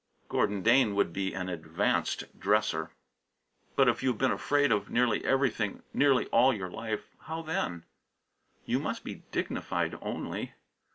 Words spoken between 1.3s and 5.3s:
"an advanced dresser." But if you have been afraid of nearly